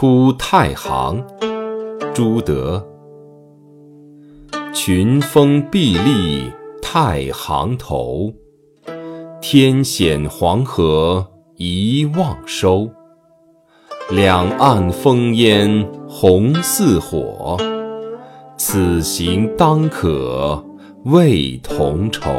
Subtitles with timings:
[0.00, 1.26] 出太行，
[2.14, 2.86] 朱德
[4.72, 8.32] 群峰屹立，太行头
[9.40, 11.26] 天险，黄河
[11.56, 12.88] 一望收
[14.08, 17.56] 两岸，烽烟红似火。
[18.56, 20.64] 此行当可
[21.06, 22.30] 慰同愁。